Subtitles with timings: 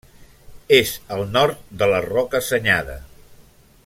[0.77, 2.97] És al nord de la Roca Senyada.